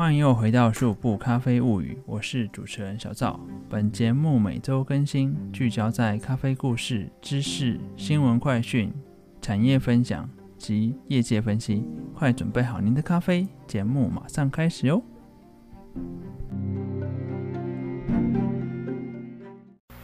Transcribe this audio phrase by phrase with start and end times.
[0.00, 3.38] 欢迎又回到十五部咖啡物语，我是主持人小赵。
[3.68, 8.90] 本节目每周更新，聚焦在咖啡故事、知识、新闻快讯、
[9.42, 10.26] 产业分享
[10.56, 11.84] 及业界分析。
[12.14, 15.02] 快准备好您的咖啡，节目马上开始哟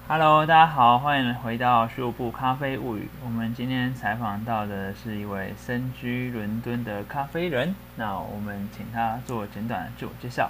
[0.09, 3.09] ！Hello，大家好，欢迎回到十五部咖啡物语。
[3.25, 10.49] 我们今天采访到的是一位身居伦敦的咖啡人，那我们请他做简短的自我介绍。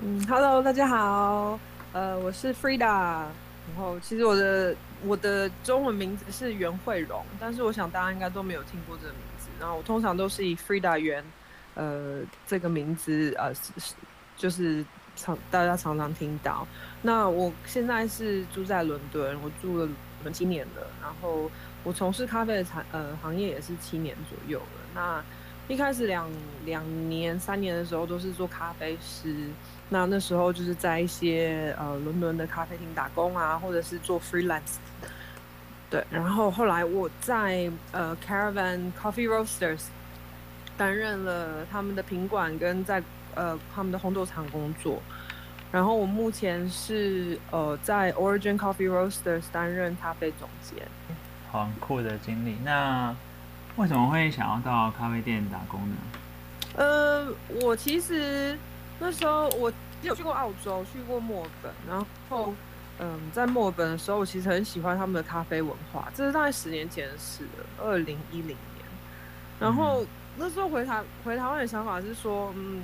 [0.00, 1.58] 嗯，Hello，大家好，
[1.92, 9.48] 呃，我是 Frida，然后其实我的我的中文名字是袁慧荣，但是我想大家应该都没有听过这个名字。
[9.58, 11.24] 然后我通常都是以 Frida 袁，
[11.74, 13.52] 呃，这个名字，呃，
[14.36, 14.84] 就是
[15.16, 16.64] 常大家常常听到。
[17.02, 19.88] 那我现在是住在伦敦，我住了
[20.32, 20.86] 七年了。
[21.00, 21.50] 然后
[21.84, 24.66] 我从事咖啡的产呃行业也是七年左右了。
[24.94, 25.22] 那
[25.68, 26.28] 一开始两
[26.64, 29.48] 两年三年的时候都是做咖啡师，
[29.90, 34.76] 那那时候就是在一些呃伦敦的咖啡厅打工啊，或者是做 freelance。
[35.90, 39.84] 对，然后后来我在呃 Caravan Coffee Roasters
[40.76, 43.02] 担任了他们的品管跟在
[43.34, 45.00] 呃他们的烘豆厂工作。
[45.70, 50.86] 然后我目前是呃在 Origin Coffee Roasters 担任咖啡总监，
[51.52, 52.56] 很酷的经历。
[52.64, 53.14] 那
[53.76, 55.96] 为什么会想要到咖啡店打工呢？
[56.74, 57.28] 呃，
[57.62, 58.58] 我其实
[58.98, 62.54] 那时候我有去过澳洲，去过墨尔本，然后
[62.98, 66.08] 嗯，在墨尔本的时候，我其实很喜欢他们的咖啡文化。
[66.14, 68.84] 这是大概十年前的事了，二零一零年。
[69.60, 70.04] 然后
[70.36, 72.82] 那时候回台回台湾的想法是说，嗯。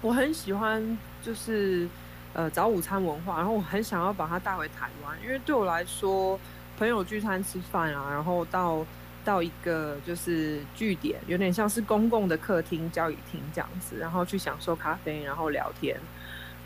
[0.00, 1.88] 我很喜欢，就是
[2.34, 6.38] 呃早午餐文化，然后我很想要把它带回台湾，因为对我来说，
[6.76, 8.84] 朋友聚餐吃饭啊，然后到
[9.24, 15.98] 到一个就是据点，有点像是公共的客厅、交易厅这样子，然后去享受咖啡，然后聊天，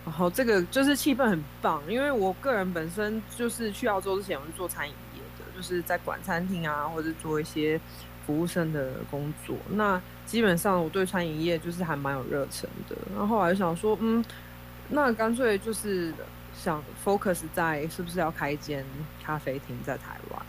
[0.05, 1.81] 然后这个就是气氛很棒。
[1.87, 7.81] 因为我个人本身就是去澳洲之前我是做餐饮业的，就是在管餐厅啊，或者做一些
[8.27, 9.55] 服务生的工作。
[9.71, 14.25] 那基本上我对餐饮业就是还蛮有热忱的，然后后来想说，嗯，
[14.89, 16.13] 那干脆就是
[16.55, 18.85] 想 focus 在是不是要开一间
[19.23, 20.43] 咖啡厅在台湾。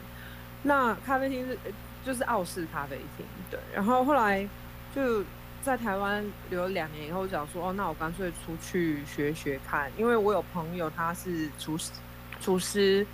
[0.63, 1.57] 那咖啡厅是
[2.05, 3.59] 就是澳式咖啡厅，对。
[3.73, 4.47] 然后后来
[4.95, 5.23] 就
[5.61, 11.91] 在台湾留了两年以后，想说，哦，那我干脆出去学学看，因为我有朋友他是厨师，
[12.39, 13.05] 厨师，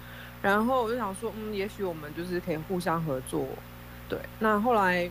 [0.42, 3.48] 然后我就想说，嗯，也许我们就是可以互相合作，
[4.08, 4.20] 对。
[4.40, 5.10] 那后来。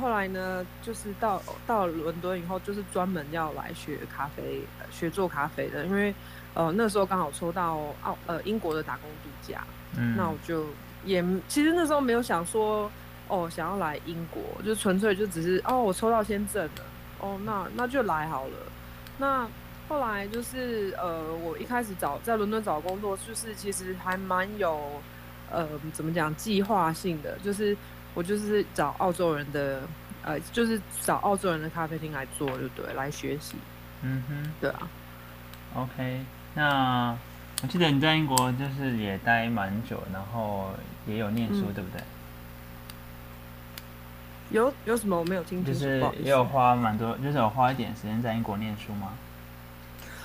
[0.00, 4.60] 后来呢，就是到到伦敦以后，就是专门要来学咖啡，
[4.90, 5.86] 学做咖啡的。
[5.86, 6.12] 因为
[6.54, 9.62] 呃那时候刚好抽到澳呃英国的打工度假，
[9.96, 10.66] 嗯，那我就
[11.04, 12.90] 也其实那时候没有想说
[13.28, 16.82] 哦想要来英国，就纯粹就只是哦我抽到签证了，
[17.20, 18.56] 哦那那就来好了。
[19.18, 19.48] 那
[19.88, 25.00] 后来就是呃我一开始找在伦敦找工作，就是其实还蛮有
[25.48, 27.76] 呃怎么讲计划性的，就是。
[28.16, 29.82] 我就是找澳洲人的，
[30.22, 33.56] 呃，就是找澳洲人的咖啡厅来做，就对，来学习。
[34.00, 34.88] 嗯哼，对啊。
[35.74, 36.24] OK，
[36.54, 37.14] 那
[37.62, 40.70] 我记得你在英国就是也待蛮久，然后
[41.06, 42.02] 也有念书，对不对？
[44.48, 45.78] 有有什么我没有听清楚？
[45.78, 49.12] 就是也有花蛮多，就是有花一点时间在英国念书吗？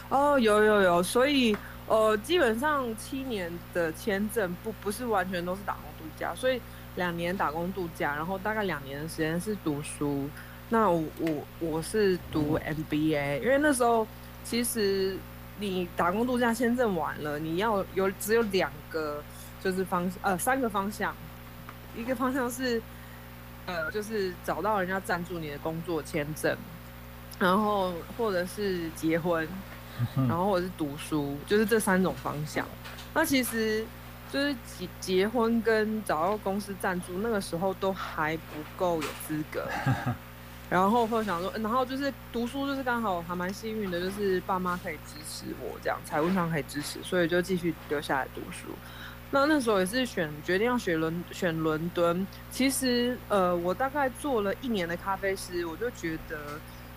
[0.08, 1.58] 哦，有有有，所以
[1.88, 6.62] 呃，基本上七年的签证不不是完全都是打工度假，所以。
[6.96, 10.28] 两年打工度假，然后大概两年的时间是读书。
[10.70, 11.30] 那我我
[11.60, 14.08] 我是读 MBA，因为那时候
[14.44, 15.18] 其实
[15.60, 19.24] 你打工度假签证完了，你要有只有两个
[19.62, 21.16] 就是方呃三个方向，
[21.96, 22.82] 一个方向是
[23.66, 26.58] 呃就是找到人家赞助你的工作签证，
[27.40, 29.48] 然后或者是结婚，
[30.16, 32.66] 然后或者是读书，就是这三种方向。
[33.14, 33.86] 那其实。
[34.32, 39.68] 就是结结婚跟找到公司赞助，那个时候都还不够有资格。
[40.70, 48.68] 然后会想说，然后就是读书，就是刚好还蛮幸运的，就是爸妈可以支持我这样，财务上可以支持，所以就继续留下来读书。
[49.30, 52.26] 那那时候也是选决定要选伦选伦敦。
[52.52, 56.38] 其实呃，我大概做了一年的咖啡师，我就觉得。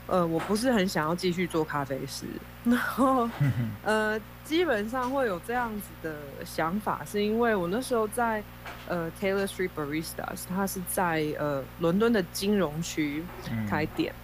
[0.07, 2.27] 呃，我不是很想要继续做咖啡师，
[2.65, 3.29] 然后
[3.83, 8.43] 呃，基本上会有这样子的想法，是因为我那时候在
[8.87, 13.25] 呃 Taylor Street Baristas，它是在呃伦敦的金融区
[13.69, 14.15] 开店，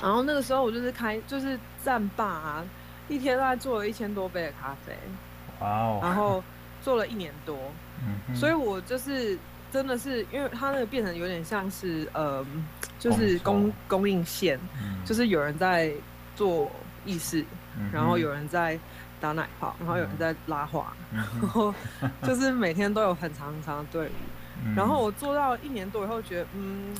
[0.00, 2.62] 然后那个时候我就是开就是站霸，
[3.08, 4.96] 一天大概做了一千多杯的咖啡，
[5.60, 6.42] 哇哦，然后
[6.80, 7.56] 做了一年多，
[8.34, 9.36] 所以我就是
[9.72, 12.44] 真的是，因为它那个变成有点像是呃，
[12.98, 15.90] 就是供供应线，嗯就是有人在
[16.36, 16.70] 做
[17.06, 17.42] 意式，
[17.78, 18.78] 嗯然后有人在
[19.18, 21.74] 打奶泡，然后有人在拉花，嗯然后
[22.22, 24.10] 就是每天都有很长很长的队伍。
[24.64, 26.94] 嗯然后我做到一年多以后，觉得嗯，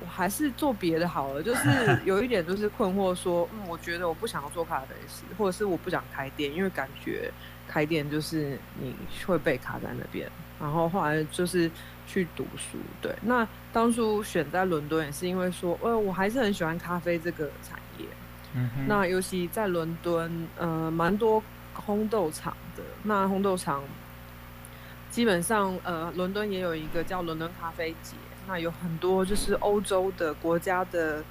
[0.00, 1.42] 我还是做别的好了。
[1.42, 7.30] 就是有一点就是困惑说， 嗯，我觉得我不想要做咖啡师，或者是我不想开店，因为感觉
[7.68, 10.28] 开店就是你会被卡在那边。
[10.60, 11.70] 然后后来就是
[12.06, 13.14] 去读书，对。
[13.22, 18.04] 那当初选在伦敦也是因为说，呃，我还是很喜欢咖啡这个产业。
[18.52, 21.42] 嗯哼那尤其在伦敦，呃，蛮多
[21.74, 22.82] 烘豆厂的。
[23.04, 23.82] 那烘豆厂
[25.08, 28.16] 基本上，呃，伦敦也有一个叫伦敦咖啡节，
[28.48, 31.22] 那有很多就是欧洲的国家的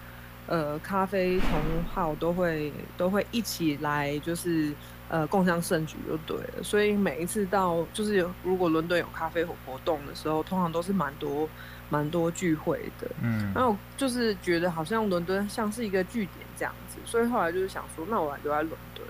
[0.48, 1.60] 呃咖啡同
[1.94, 4.74] 好都会都会一起来，就是
[5.10, 6.64] 呃共襄盛举就对了。
[6.64, 9.54] 所以每一次到就是如果伦敦有咖啡活
[9.84, 11.50] 动的时候，通常都是蛮多
[11.90, 13.10] 蛮多聚会的。
[13.22, 19.06] 嗯然后就是觉得好像伦敦像是一个据点这样子，所以后来就是想说，那我来留在伦敦，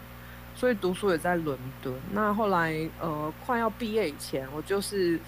[0.55, 1.93] 所以读书也在伦敦。
[2.11, 5.19] 那后来呃快要毕业以前，我就是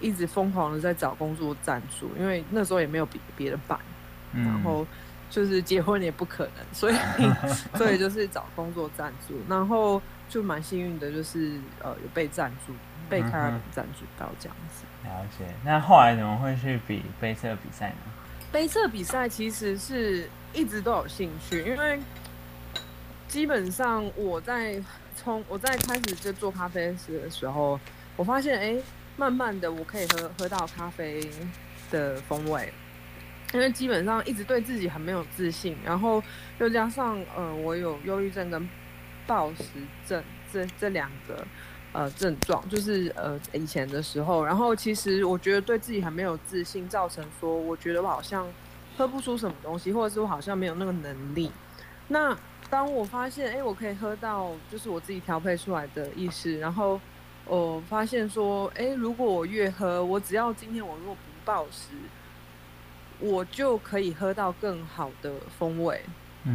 [0.00, 3.78] 一直疯狂的在找工作赞助，因为那时候也没有别别的办，
[4.32, 4.86] 嗯然后
[5.30, 6.94] 就是结婚也不可能，所以
[7.78, 12.72] 所以就是找工作赞助，然后就蛮幸运的，就是呃有被赞助，
[13.08, 14.84] 被凯尔嗯本赞助到这样子。
[15.04, 15.44] 了解。
[15.64, 17.96] 那后来怎么会去比杯测比赛呢？
[18.52, 22.00] 杯测比赛其实是一直都有兴趣，因为
[23.28, 24.82] 基本上我在
[25.14, 27.78] 从我在开始就做咖啡师的时候，
[28.16, 28.82] 我发现哎、诶
[29.16, 31.20] 慢慢的我可以喝喝到咖啡
[31.92, 32.72] 的风味，
[33.52, 36.22] 因为基本上一直对自己很没有自信，然后
[36.58, 38.68] 又加上呃我有忧郁症跟
[39.26, 39.64] 暴食
[40.06, 41.46] 症这这两个
[41.92, 48.46] 呃症状，就是呃以前的时候，然后其实我觉得对自己很没有自信，造成说我觉得我好像
[48.96, 51.50] 喝不出什么东西，或者是我好像没有那个能力。
[52.08, 52.36] 那
[52.68, 57.00] 当我发现，哎、我可以喝到就是我自己调配出来的意识，然后
[57.46, 61.88] 我发现说，哎、如果我越喝，我只要今天我如果不暴食，
[63.20, 66.00] 我就可以喝到更好的风味，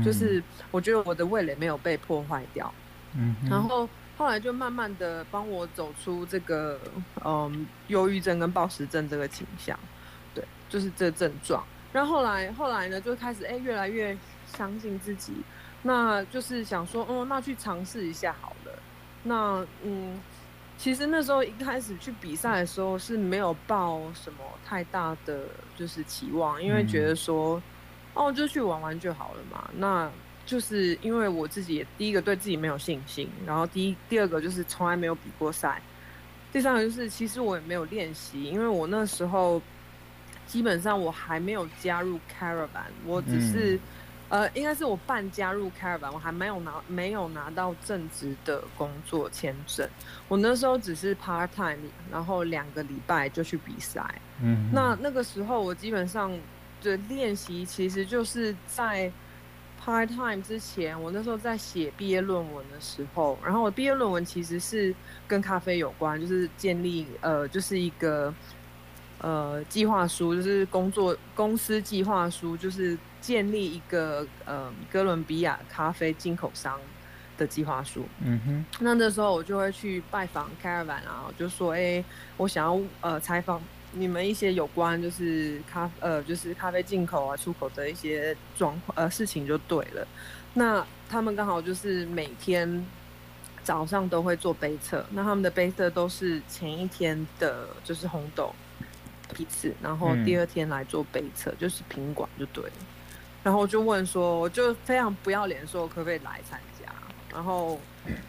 [0.03, 0.41] 就是
[0.71, 2.73] 我觉得我的味蕾没有被破坏掉。
[3.13, 6.79] 嗯，然后后来就慢慢的帮我走出这个
[7.23, 9.77] 嗯忧郁症跟暴食症这个倾向，
[10.33, 11.63] 对，就是这症状。
[11.93, 15.33] 然后后来后来呢，就开始哎越来越相信自己，
[15.83, 18.71] 那就是想说，哦，那去尝试一下好了。
[19.23, 20.19] 那嗯，
[20.77, 25.45] 其实那时候一开始去比赛的时候是没有抱什么太大的
[25.75, 27.61] 就是期望，因为觉得说，
[28.13, 29.69] 哦，就去玩玩就好了嘛。
[29.77, 30.11] 那
[30.45, 35.81] 就是因为我自己也第一个对自己没有信心，然后第一第二个就是从来没有比过赛，
[36.51, 39.61] 第三个就是其实我也没有练习，因为我那时候
[40.45, 43.79] 基本上我还没有加入 Caravan，我只是、
[44.29, 49.87] 呃应该是我半加入 Caravan，我还没有拿没有拿到正职的工作签证，
[50.27, 51.77] 我那时候只是 part time，
[52.11, 54.03] 然后两个礼拜就去比赛，
[54.41, 56.31] 嗯，那那个时候我基本上
[56.81, 59.11] 的练习其实就是在
[59.83, 64.93] part time 之前，我那时候在写毕业论文的时候，然后我毕业论文其实是
[65.27, 68.33] 跟咖啡有关，就是建立呃就是一个
[69.25, 76.79] 呃计划书，就是工作公司计划书，就是建立一个呃哥伦比亚咖啡进口商
[77.35, 78.05] 的计划书。
[78.21, 82.05] 嗯哼，那那时候我就会去拜访 Caravan 啊，我就说，哎、
[82.37, 83.59] 我想要呃采访
[83.93, 90.07] 你们一些有关就是咖呃就是咖啡进口啊出口的一些状况呃事情就对了。
[90.53, 92.85] 那他们刚好就是每天
[93.63, 98.53] 早上都会做杯测，那他们的杯测都是前一天的就是红豆
[99.35, 102.71] 批次，然后嗯第二天来做杯测，就是品管就对了。
[103.43, 106.85] 然后我就问说，我就非常不要脸说可不可以来参加。
[107.31, 107.79] 然后，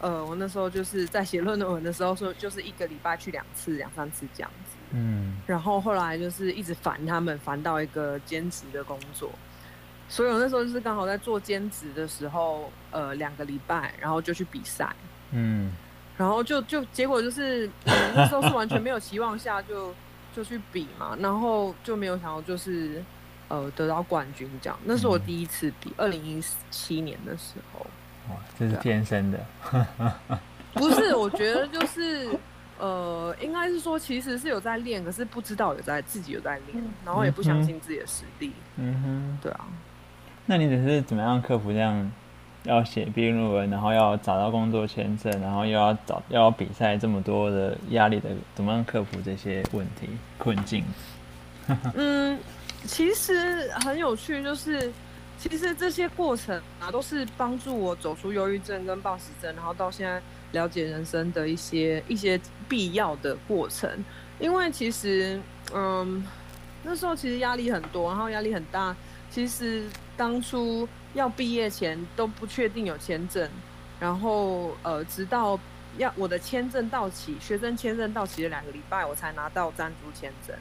[0.01, 4.77] 呃，我那时候就是在写论文的时候说，就是一个礼拜去两次、两三次这样子。
[4.91, 9.31] 嗯然后后来就是一直烦他们，烦到一个兼职的工作。
[10.09, 14.93] 所以我那时候就是刚好在做兼职的时候，呃，两个礼拜，然后就去比赛，
[15.31, 15.73] 嗯
[16.17, 19.93] 然后就就结果就是、嗯那时候是完全没有期望下就
[20.37, 23.03] 就去比嘛，然后就没有想到就是
[23.47, 24.77] 呃得到冠军这样。
[24.85, 26.39] 那是我嗯第一次比，二零一
[26.69, 27.83] 七年的时候。
[28.29, 29.43] 哇，这是天生的，
[30.73, 32.29] 不是，我觉得就是
[32.77, 38.51] 呃，应该是说其实是有在练，可是不知道有在自己有在练，然后也不相信自己的实力。
[38.75, 39.65] 嗯哼，对啊，
[40.45, 42.11] 那你只是怎么样克服这样
[42.67, 50.83] 要写毕业论文，然后要找到工作签证，然后又要找又要比赛，这么多的压力的，怎么样克服这些问题困境？
[51.95, 52.37] 嗯，
[52.85, 54.91] 其实很有趣，就是
[55.39, 60.21] 其实这些过程啊，都是帮助我走出忧郁症跟暴食症，然后到现在
[60.51, 63.89] 了解人生的一些一些必要的过程。
[64.39, 65.39] 因为其实，
[65.73, 66.23] 嗯，
[66.83, 68.95] 那时候其实压力很多，然后压力很大。
[69.29, 69.83] 其实
[70.15, 73.49] 当初要毕业前都不确定有签证，
[73.99, 75.59] 然后呃，直到
[75.97, 80.55] 要我的签证到期，学生签证到期了两个礼拜，我才拿到暂住签证。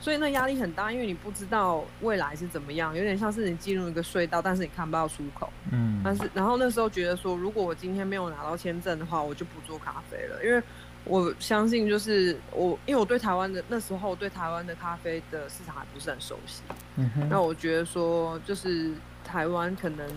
[0.00, 5.50] 所以那压力很大，因为你不知道未来是怎么样，有点像是你进入一个隧道，但是你看不到出口。
[5.72, 6.02] 嗯。
[6.04, 10.62] 但是，然后那时候觉得说，如果我今天没有拿到签证的话，我就不做咖啡了，因为
[11.04, 16.60] 我相信就是我，因为我对台湾的那时候对台湾的咖啡的市场还不是很熟悉。
[16.96, 17.26] 嗯哼。
[17.30, 18.90] 那我觉得说，就是
[19.34, 20.08] 台湾可能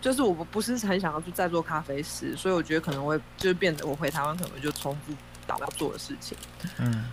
[0.00, 5.12] 就是我不是很想要去再做咖啡师，所以我觉得可能会就是变得我回台湾可能就重复
[5.44, 6.38] 到要做的事情。
[6.78, 7.04] 嗯。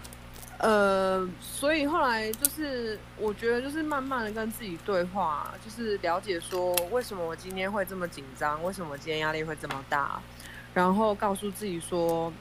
[0.59, 10.19] 呃，所以后来就是，我觉得就是慢慢的跟自己对话，就是了解说为什么我今天会这么紧张，为什么我今天压力会这么大，
[10.73, 12.33] 然后告诉自己说，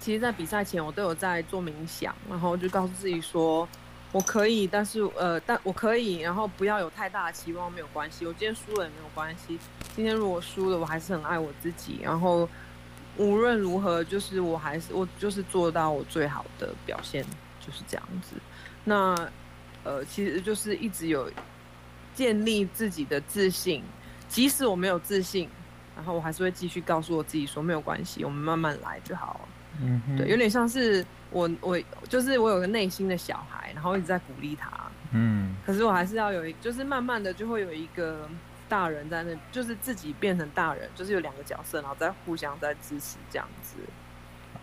[0.00, 3.68] 其实，在比赛前我都有在做冥想，然后就告诉自己说，
[4.16, 9.58] 我可以，但是呃，但我可以，然后不要有太大的期望，没有关系，我今天输了也没有关系，
[9.94, 12.48] 今天如果输了，我还是很爱我自己，然后。
[13.18, 17.24] 无论如何，就是我还是我就是做到我最好的表现，
[17.58, 18.36] 就是这样子。
[18.84, 19.16] 那
[19.84, 21.32] 呃，其实就是一直有
[22.14, 23.82] 建立自己的自信，
[24.28, 25.48] 即使我没有自信，
[25.96, 29.48] 然后我还是会继续告诉我自己说没有关系，我们慢慢来就好。
[29.80, 31.02] 嗯，对，有点像是
[31.36, 31.78] 我我
[32.08, 34.70] 就是我有个内心的小孩，然后一直在鼓励他。
[35.12, 38.28] 嗯，可是我还是要有一，就是慢慢的就会有一个。
[38.68, 43.76] 大人在那，就是自己变成大人，就是有两个角色，然后再互相在支持这样子。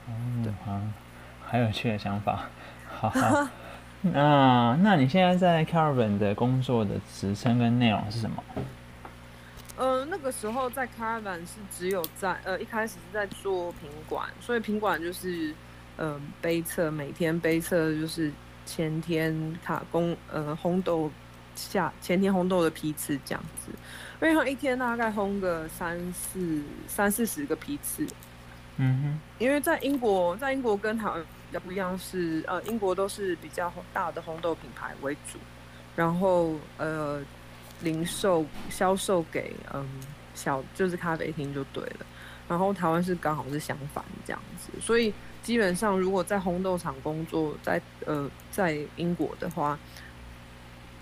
[0.07, 0.11] 哦，
[0.65, 0.81] 好，
[1.45, 2.49] 还有趣的想法。
[2.89, 3.13] 好，
[4.03, 8.43] 那那你现在在 Caravan 的工作的职称跟内容是什么？
[9.77, 15.55] 呃，那个时候在 Caravan 是只有在呃一开始是在做品管，所以品管就是
[15.97, 18.31] 呃杯测，每天杯测就是
[18.65, 21.11] 前天卡工呃红豆。
[21.55, 23.71] 下前天烘豆的批次这样子，
[24.19, 28.07] 因为他一天大概烘个三四三四十个批次，
[28.77, 35.37] 嗯哼，因为在英国，在英国跟台湾比较不一样是，呃，英国都是比较大的烘豆品牌为主，
[35.95, 37.21] 然后呃，
[37.81, 39.87] 零售销售给嗯
[40.33, 42.05] 小就是咖啡厅就对了，
[42.49, 49.77] 然后台湾是刚好是相反这样子，所以基本上如果在烘豆厂工作，在呃在英国的话。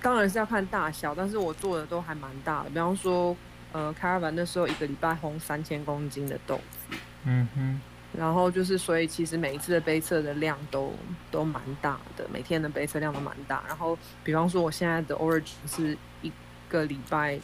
[0.04, 2.70] 当然是要看大小，但是我做的都还蛮大的。
[2.72, 3.38] 比方说，
[3.72, 7.80] 呃，开完的时候一个礼拜烘三千公斤的豆子，嗯哼。
[8.18, 10.92] 然后就是，所以其实每一次的杯测的量都
[11.30, 13.64] 都蛮大的，每天的杯测量都蛮大。
[13.68, 16.32] 然后，比方说我现在的 Origin 是一
[16.68, 17.40] 个礼拜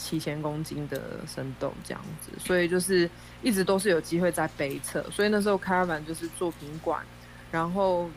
[0.00, 3.08] 七千公斤的生豆这样子，所以就是
[3.42, 5.02] 一直都是有机会在北侧。
[5.10, 7.04] 所以那时候开完就是做品管，
[7.50, 8.08] 然后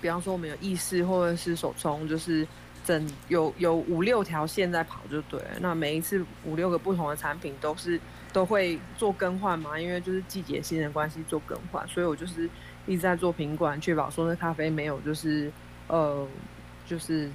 [0.00, 2.46] 比方说我们有意式或者是手冲，就是。
[2.86, 8.00] 整有有五六条线在跑就对了，那每一次五六个不同的产品都是
[8.32, 12.48] 都会做更换嘛，因为就是季节性的关系做更换，所以我就是
[12.86, 15.50] 一直在做品管，确保说那咖啡没有就是
[15.88, 16.24] 呃
[16.86, 17.28] 就是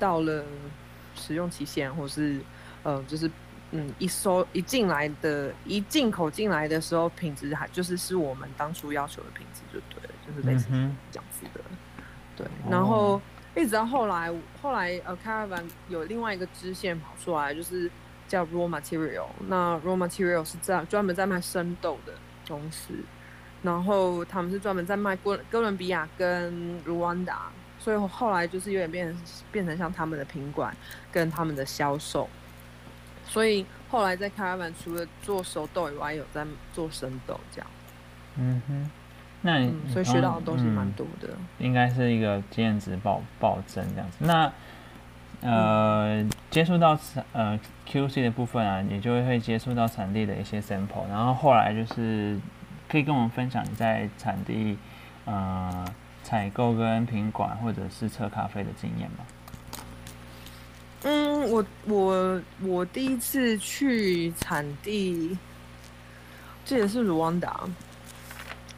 [0.00, 0.44] 到了
[1.14, 2.40] 使用期限，或是
[2.88, 3.30] 呃就是
[3.72, 10.68] 嗯一收一进来的一进口进来的时候品质还就是是我们当初要求的品质就对了，就是类似
[11.12, 11.60] 这样子的，
[12.36, 13.20] 对，然后。
[13.56, 17.90] 一直到后来，后来呃，Caravan 有另外一个支线跑出来，就是
[18.28, 19.26] 叫 Raw Material。
[19.48, 22.12] 那 Raw Material 是在专门在卖生豆的
[22.46, 22.94] 公司，
[23.62, 30.76] 然后他们是专门在卖哥哥伦比亚跟卢旺达，所以后来就是有点变成变成像他们的品管
[31.10, 32.28] 跟他们的销售。
[33.28, 37.70] 所以后来在 Caravan 除了做手豆以外，有在做生豆这样。
[38.36, 38.90] 嗯哼。
[39.40, 41.28] 那你所以学到的东西蛮多的，
[41.60, 44.16] 应该是一个经验值暴暴增这样子。
[44.24, 44.52] 那
[45.40, 46.98] 呃，接触到
[47.32, 47.56] 呃
[47.88, 52.36] QC 的部分啊，你就会会接触到产地的一些 sample，然后后来就是
[52.88, 54.76] 可以跟我们分享你在产地
[55.24, 55.84] 呃
[56.24, 59.18] 采购跟品管或者是测咖啡的经验吗？
[61.48, 65.36] 嗯，我我我第一次去产地，
[66.64, 67.60] 这也是卢旺达。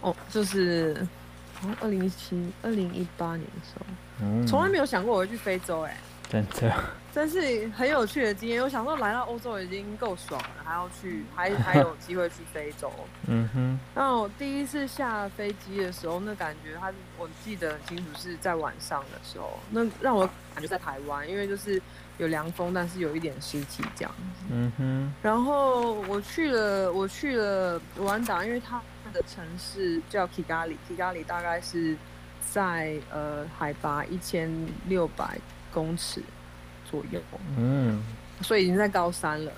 [0.00, 1.06] 哦，就是
[1.80, 3.74] 二零一七、二零一八年的时
[4.18, 5.94] 候，从来没有想过我会去非洲，哎，
[6.30, 6.72] 真的，
[7.12, 8.62] 真是很有趣的经验。
[8.62, 12.90] 我想说，来到欧洲已经够爽了，还要去，还还有机会去非洲。
[13.26, 21.82] 嗯哼，那我第一次下飞机的时候，那感觉，它我记得很清楚是在晚上的时候，那让我感觉在台湾，因为就是
[22.18, 24.14] 有凉风，但是有一点湿气这样。
[24.48, 28.80] 嗯哼，然后我去了，我去了卢安达，因为它
[29.12, 31.96] 的城市叫 Kigali，Kigali 大概是
[32.48, 34.48] 在呃海拔一千
[34.86, 35.36] 六百
[35.72, 36.22] 公尺
[36.90, 37.20] 左右，
[37.56, 38.02] 嗯，
[38.42, 39.52] 所以已经在高三了。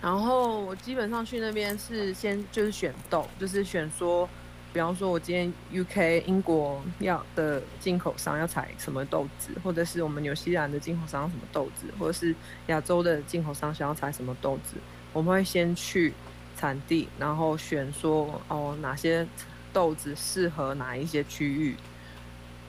[0.00, 4.28] 然后我基本上去那边是先就是选豆，就是选说，
[4.72, 5.52] 比方说我今天
[5.84, 12.34] UK 英国要的进口商要采什么豆子，或者是我们纽西兰的进口商什么豆子，或者是
[12.66, 14.76] 亚洲的进口商想要采什么豆子，
[15.12, 16.12] 我们会先去
[16.56, 19.24] 产地，然后选说哦哪些
[19.72, 21.76] 豆子适合哪一些区域，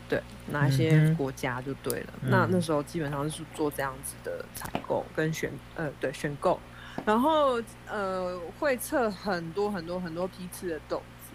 [0.10, 2.14] 对哪一些国家就对了。
[2.22, 6.60] 嗯那那时候基本上是做这样子的采购跟选呃对选购，
[7.06, 11.34] 然后呃会测很多很多很多批次的豆子。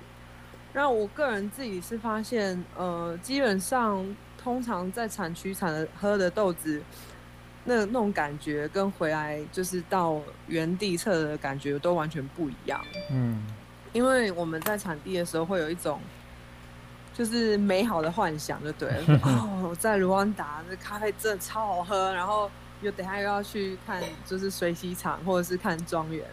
[0.75, 4.05] 那我个人自己是发现，呃，基本上
[4.37, 6.81] 通常在产区产的喝的豆子，
[7.65, 12.85] 那那种感觉跟回来就是到原地测的感觉都完全不一样。
[13.11, 13.43] 嗯，
[13.95, 16.01] 因为我们在产地的时候会有一种
[17.19, 19.21] 就是美好的幻想，就对了。
[19.27, 22.49] 哦，在卢旺达这咖啡真的超好喝，然后
[22.81, 26.25] 又等下又要去看就是水洗厂或者是看庄园，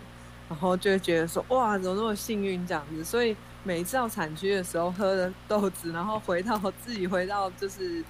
[0.48, 3.04] 然后就会觉得说哇，怎么那么幸运这样子。
[3.04, 8.04] 所以每次到产区的时候喝的豆子，然后回到自己回到就是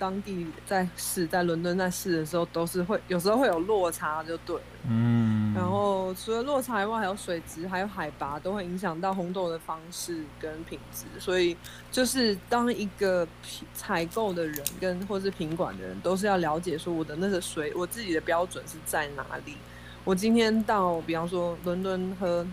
[0.00, 4.62] 当地在试，在伦敦在试的时候，都是会有时候会有落差，就对了。
[4.88, 11.04] 嗯，然后除了落差以外，还有水质、还有海拔，都会影响到红豆的方式跟品质。
[11.20, 11.54] 所以，
[11.92, 13.28] 就是当一个
[13.74, 19.54] 采购的人跟或是品管的人，都是要了解说我的那个水，我自己的标准是在哪里。
[20.02, 22.46] 我今天到，比方说伦敦喝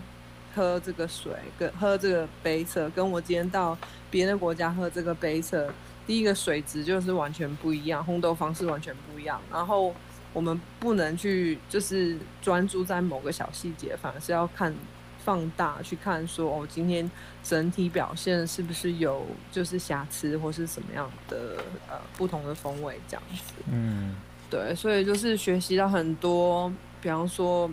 [0.54, 3.76] 喝这个水，跟喝这个杯测，跟我今天到
[4.10, 5.66] 别的国家喝这个杯测，
[6.08, 9.38] 第一个水质就是完全不一样，烘豆方式完全不一样。
[9.52, 9.94] 然后
[10.32, 14.74] 我们不能去就是专注在某个小细节，反而是要看
[15.22, 17.08] 放大去看说哦，今天
[17.44, 23.52] 整体表现是不是有就是瑕疵或是什么样的呃不同的风味这样子。
[23.70, 24.16] 嗯
[24.50, 27.70] 对，所以就是学习到很多，比方说，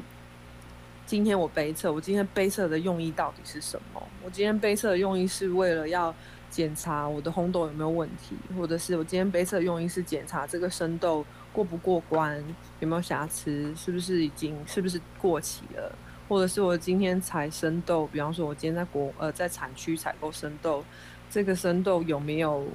[1.05, 4.03] 今天我杯测，我今天杯测的用意到底是什么？
[4.21, 6.13] 我今天杯测的用意是为了要
[6.49, 12.43] 检查我的红豆有没有问题，或者是我今天杯测用意是检查这个生豆过不过关，
[12.79, 15.93] 有没有瑕疵，是不是已经是不是过期了，
[16.29, 20.83] 或者是我今天采生豆，比方说我今天在国呃在产区采购生豆，
[21.29, 22.65] 这个生豆有没有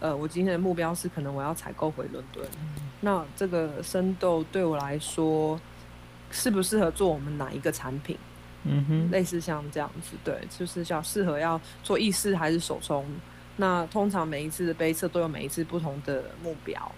[0.00, 2.44] 呃我今天的目标是可能我要采购回伦敦。
[3.00, 5.60] 那这个生豆对我来说
[6.30, 8.18] 适不适合做我们哪一个产品？
[8.68, 13.04] 嗯哼，类似像这样子，对，就是叫适合要做意式还是手冲。
[13.56, 16.92] 那通常每一次的杯测都有每一次不同的目标。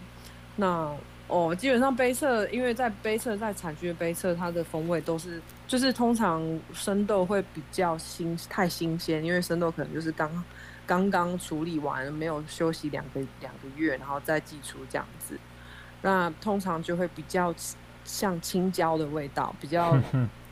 [0.57, 0.95] 那
[1.27, 6.43] 哦，基本上杯测，因为在杯测在产区的杯测，它的风味都是就是通常
[6.75, 10.45] 生豆会比较新太新鲜，因为生豆可能就是刚
[10.87, 15.39] 刚刚处理完，没有休息两个两个月，然后再寄出这样子。
[16.03, 17.55] 那通常就会比较
[18.05, 19.97] 像青椒的味道，比较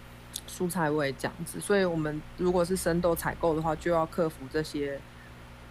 [0.48, 1.60] 蔬菜味这样子。
[1.60, 4.98] 所以我们如果是生豆采购的话，就要克服这些，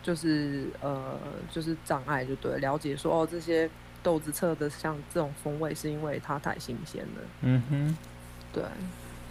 [0.04, 1.18] 就是呃，
[1.52, 3.70] 就是障碍，就对了，了解说哦，这些
[4.02, 7.22] 豆子测的像这种风味，是因为它太新鲜了。
[7.42, 7.98] 嗯哼。
[8.54, 8.64] 对，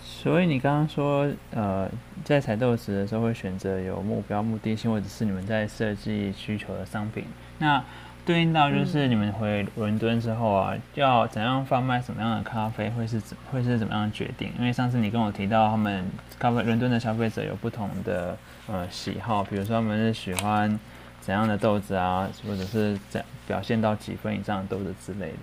[0.04, 1.90] 所以你刚刚说，呃，
[2.22, 7.24] 在采豆子的时候会选择有目标、目的性，或者是你们在设计需求的商品。
[7.58, 7.82] 那
[8.26, 14.52] 对应到就是你们回伦敦之后啊，要怎样贩卖什么样的咖啡，会是怎会是怎么样决定？
[14.58, 16.04] 因为上次你跟我提到，他们
[16.36, 18.36] 咖啡伦敦的消费者有不同的
[18.66, 20.76] 呃喜好，比如说他们是喜欢
[21.20, 25.38] 怎样的豆子啊，或者是怎表现到几分以上的豆子之类的。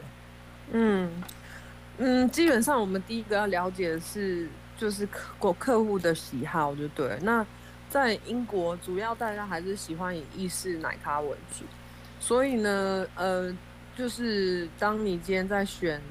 [0.73, 1.23] 嗯
[1.99, 7.17] 嗯，基本上我们第一个要了解的是，就是客客户的喜好，就对了。
[7.21, 7.45] 那
[7.89, 11.63] 在英国，主要大家还是喜欢以意式奶咖为主，
[12.25, 13.53] 所以呢，呃，
[13.97, 16.01] 就是当你今天在选，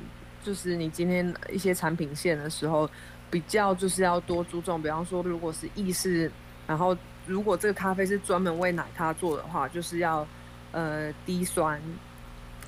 [0.44, 2.86] 就是你今天一些产品线的时候，
[3.30, 6.30] 比较就是要多注重，比方说，如果是意式，
[6.66, 6.94] 然后
[7.26, 10.26] 如果这个咖啡是专门为奶咖做的话，就是要
[10.72, 11.80] 呃低酸，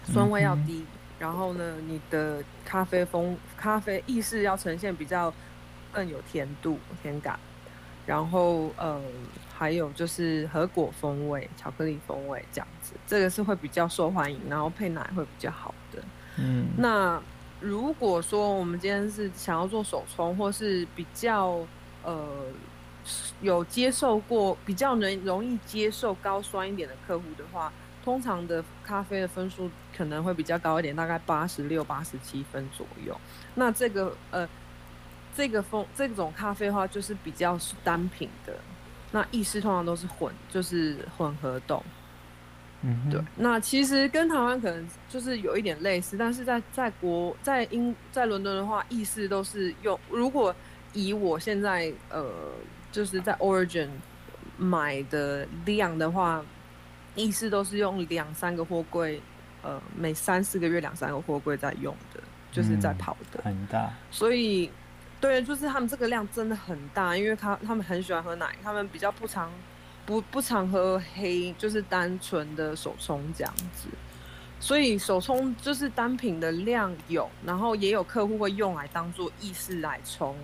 [0.07, 0.83] 酸味要低。
[1.19, 5.31] 然后呢，你的咖啡风咖啡意式要呈现比较
[5.93, 7.39] 更有甜度、甜感，
[8.07, 8.99] 然后呃
[9.57, 16.03] 还有就是核果风味、巧克力风味这样子，这个是会比较受欢迎，然后配奶会比较好的。
[16.39, 17.23] 嗯，那
[17.61, 21.61] 如果说我们今天是想要做手冲，或是比较
[22.03, 22.27] 呃
[23.41, 27.73] 有接受过比较能容易接受高酸一点的客户的话，
[28.05, 33.17] 通常的咖啡的分数可能会比较高一点，大概八十六、八十七分左右。
[33.55, 34.49] 那这个呃
[35.37, 38.53] 这个风这种咖啡的话，就是比较是单品的。
[39.15, 41.81] 那意式通常都是混，就是混合动。
[42.83, 49.97] 嗯，对，那其实跟台湾可能就是有一点类似，但是在在国在英在伦敦的话，意式都是用。
[50.11, 50.53] 如果
[50.95, 52.29] 以我现在呃
[52.91, 53.89] 就是在 Origin
[54.57, 56.45] 买的量的话，
[57.15, 59.23] 意式都是用两三个货柜，
[59.63, 63.41] 呃，每三四个月两三个货柜在用的，就是在嗯跑的。
[63.45, 64.69] 很大，所以，
[65.25, 69.51] 对，就是他们这个量真的很大，因为他他们很喜欢喝奶，他们比较不常
[70.05, 73.89] 不不常喝黑，就是单纯的手冲这样子。
[74.61, 80.37] 所以手冲就是单品的量有，然后也有客户会用来当做意式来冲，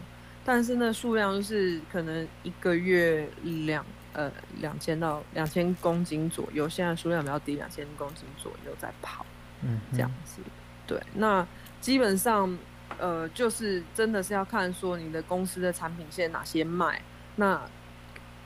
[0.47, 9.27] 但是呢数量就是可能一个月两呃两千到两千公斤左右，现在数量比较低，两千公斤左右在跑。
[9.61, 10.41] 嗯，这样子。
[10.87, 11.47] 对，那
[11.83, 12.59] 基本上
[12.99, 17.01] 呃，就是真的是要看说你的公司的产品现在哪些卖。
[17.37, 17.61] 那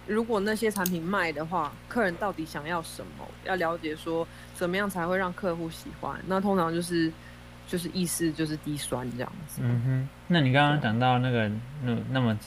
[0.06, 3.26] 如果那些产品卖的话，客人到底想要什么？
[3.44, 6.20] 要了解说怎么样才会让客户喜欢。
[6.26, 7.10] 那通常就是
[7.66, 9.60] 就是意思就是低酸这样子。
[9.62, 11.50] 嗯哼，那你刚刚讲到那个
[11.82, 12.38] 那那么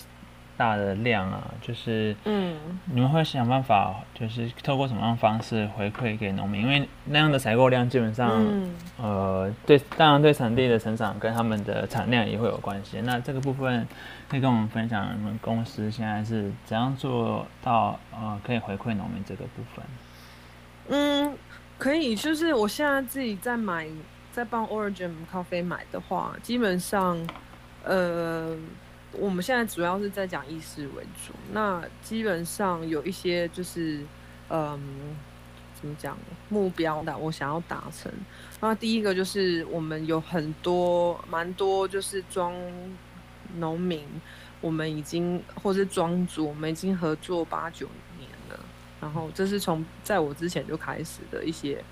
[0.57, 6.63] 大的量啊，就是嗯你们会想办法，就是透过什么样的方式回馈给农民？
[6.63, 12.99] 因为那样的采购量基本上，嗯呃，对，当然对产地的成长跟他们的产量也会有关系。
[13.01, 13.87] 那这个部分
[14.27, 19.85] 可以跟我们分享，你们公司现在是怎样做到呃可以回馈农民这个部分？
[20.89, 21.37] 嗯，
[21.77, 23.87] 可以，就是我现在自己在买，
[24.31, 27.17] 在帮 Origin 咖啡买的话，基本上，
[27.83, 28.55] 呃，
[29.13, 31.33] 我们现在主要是在讲意识为主。
[31.51, 34.05] 那基本上有一些就是，
[34.49, 34.79] 嗯，
[35.79, 36.17] 怎么讲
[36.49, 38.11] 目标的，我想要达成。
[38.59, 42.53] 那第一个就是我们有很多蛮多就是庄
[43.57, 44.05] 农民，
[44.61, 47.87] 我们已经或是庄主，我们已经合作八九
[48.19, 48.59] 年了。
[48.99, 51.83] 然后这是从在我之前就开始的一些，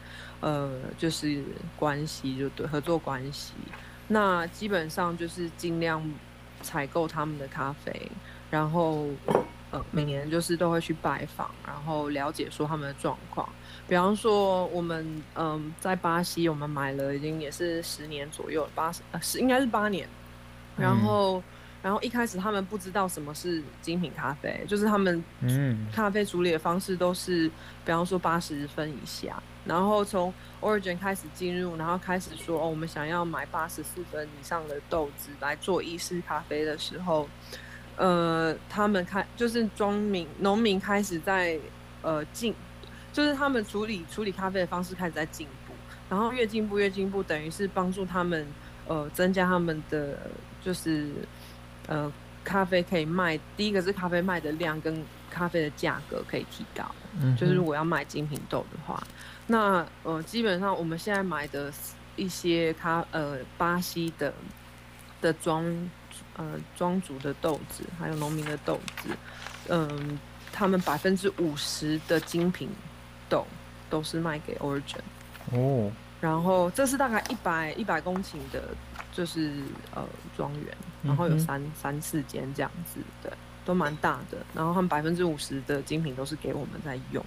[0.42, 1.44] 呃，就是
[1.78, 3.54] 关系，就对合作关系。
[4.08, 6.04] 那基本上就是尽量
[6.66, 8.12] 采购他们的咖啡，
[8.50, 9.08] 然后
[9.72, 13.48] 呃每年就是都会去拜访，然后了解说他们的状况。
[13.88, 20.10] 比方说我们嗯、在巴西，我们买了已经也是十年左右，八十呃是应该是八年，
[20.76, 21.44] 然嗯后。
[21.86, 27.48] 然后一开始他们不知道什么是精品咖啡，就是他们嗯咖啡处理的方式都是，
[27.86, 37.28] 比方说八十分以下，然后从 Origin 开始进入，然后开始说哦，我们想要买八十四分以上的豆子来做意式咖啡的时候，
[37.98, 41.60] 呃，他们开就是庄民农民开始在
[42.02, 42.54] 呃进，
[43.12, 45.74] 就是他们处理处理咖啡的方式开始在进步，
[46.10, 48.46] 然后越进步越进步，等于是帮助他们
[48.88, 50.30] 呃增加他们的
[50.64, 51.10] 就是
[51.88, 52.12] 呃
[52.44, 56.84] 咖啡可以卖，第一个是咖啡卖的量跟咖啡的价格可以提高。
[57.20, 59.02] 嗯，就是如果要卖精品豆的话，
[59.48, 61.72] 那呃基本上我们现在买的
[62.16, 64.34] 一些咖呃巴西的
[65.22, 65.64] 的庄
[66.36, 69.10] 呃庄主的豆子，还有农民的豆子，
[69.70, 70.20] 嗯、
[70.52, 72.70] 他们百分之五十的精品
[73.30, 73.46] 豆
[73.90, 75.02] 都是卖给 Origin，
[75.52, 78.70] 哦，然后这是大概一百一百公顷的，
[79.12, 79.52] 就是
[79.94, 80.04] 呃
[80.36, 83.32] 庄园，然后有三、三四间这样子，对，
[83.64, 84.38] 都蛮大的。
[84.54, 87.24] 然后他们百分之五十的精品都是给我们在用。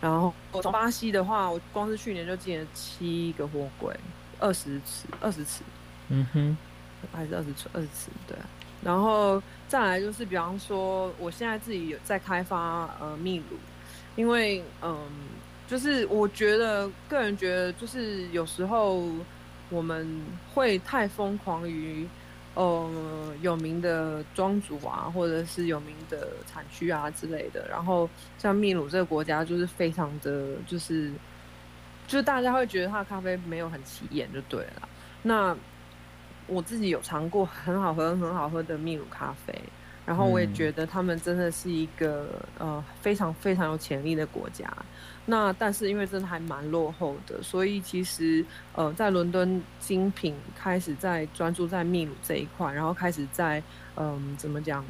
[0.00, 3.92] 然后我从巴西的话，我光是去年就进了七个货柜，
[4.38, 5.62] 二十尺，二十尺
[6.08, 6.56] 嗯哼，
[7.12, 8.36] 还是二十尺，二十尺对。
[8.80, 13.56] 然后再来就是，比方说，我现在自己有在开发呃秘鲁，
[14.14, 14.96] 因为嗯，
[15.66, 19.02] 就是我觉得个人觉得，就是有时候
[19.68, 22.06] 我们会太疯狂于
[22.58, 27.68] 呃有名的庄主啊，或者是有名的产区啊之类的。
[27.68, 31.12] 然后像秘鲁这个国家，就是非常的就是
[32.08, 34.88] 就大家会觉得它的咖啡没有很起眼就对了。
[35.22, 35.56] 那
[36.48, 39.54] 我自己有尝过很好喝、很好喝的秘鲁咖啡，
[40.08, 44.66] 然后我也嗯觉得他们真的是一个呃非常非常有潜力的国家。
[45.26, 48.42] 那但是因为真的还蛮落后的，所以其实
[48.72, 53.62] 呃在伦敦精品开始在专注在秘鲁这一块，然后开始在
[53.96, 54.82] 嗯、怎么讲，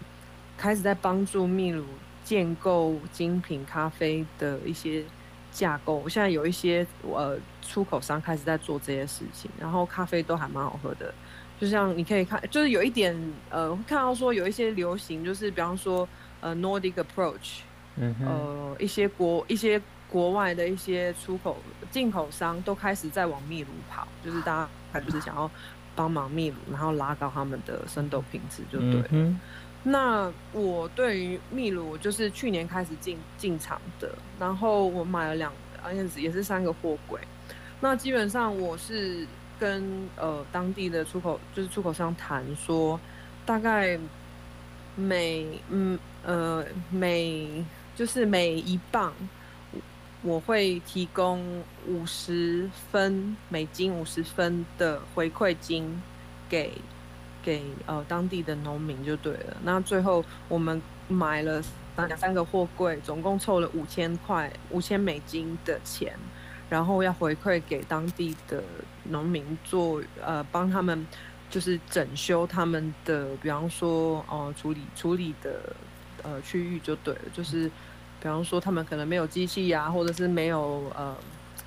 [0.57, 1.85] 开始在帮助秘鲁
[2.23, 5.03] 建构精品咖啡的一些
[5.51, 6.09] 架构。
[6.09, 11.13] 现在有一些呃出口商开始在做这些事情，然后咖啡都还蛮好喝的。
[11.61, 13.17] 就像你可以看，就是有一点
[13.51, 16.09] 呃，看到说有一些流行，就是比方说
[16.41, 17.61] 呃 Nordic approach，
[17.97, 21.57] 嗯哼，呃一些国一些国外的一些出口
[21.91, 25.51] 进口商都开始在往秘鲁跑，就是大家还就是想要
[25.95, 29.09] 帮忙秘鲁，然后拉高他们的生豆品质，就对了。
[29.11, 29.39] 嗯，
[29.83, 37.21] 那我对于秘鲁就是去年开始进进场的，然后我买了两，而且也是三个货柜。
[37.81, 39.27] 那基本上我是
[39.59, 42.99] 跟呃当地的出口就是出口商谈说，
[43.45, 43.99] 大概
[44.97, 47.65] 每嗯呃每
[47.97, 49.13] 就是每一磅
[50.23, 56.03] 我会提供五十分美金五十分的回馈金
[56.49, 56.73] 给
[57.43, 59.57] 给呃当地的农民就对了。
[59.63, 61.63] 那最后我们买了
[61.97, 66.13] 两三个货柜，总共凑了五千块五千美金的钱，
[66.69, 68.63] 然后要回馈给当地的
[69.05, 71.07] 农民做呃帮他们
[71.51, 75.75] 就是整修他们的，比方说呃处理处理的
[76.23, 77.69] 呃区域就对了，就是
[78.21, 81.17] 比方说他们可能没有机器啊，或者是没有呃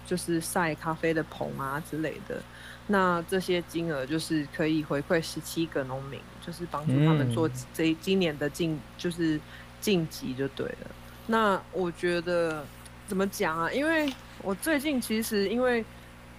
[0.05, 2.41] 就是晒咖啡的棚啊之类的。
[2.87, 9.39] 那这些金额就是可以回馈十七个农民，就是帮助他们做嗯这今年的晋就是
[9.79, 10.91] 晋级就对了。
[11.27, 12.65] 那我觉得
[13.12, 13.69] 怎么讲啊？
[13.74, 14.10] 因为
[14.41, 15.84] 我最近其实因为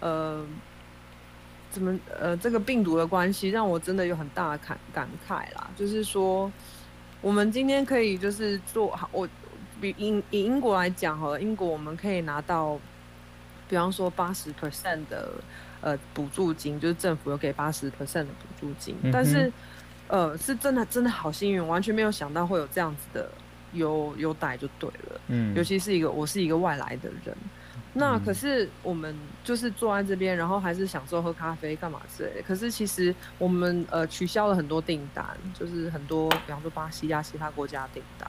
[0.01, 0.43] 呃
[1.71, 5.69] 怎么呃这个病毒的关系，让我真的有很大的感感慨啦。
[5.77, 6.51] 就是说，
[7.21, 9.29] 我们今天可以就是做好，我
[9.83, 12.81] 比英以英国来讲好了，英国我们可以拿到，
[13.69, 15.29] 比方说八十 percent 的
[15.83, 19.53] 呃补助金，就是政府有给八十 percent 的补助金，嗯但是
[20.09, 23.31] 呃是真的真的好幸运，完全没有想到会有这样子的
[23.73, 25.21] 优优待就对了。
[25.29, 27.37] 嗯，尤其是一个我是一个外来的人，
[27.93, 32.43] 那嗯可是我们就是坐在这边，然后还是享受喝咖啡干嘛之类的。
[32.43, 35.27] 可是其实我们呃取消了很多订单，
[35.59, 38.29] 就是很多比方说巴西啊其他国家订单。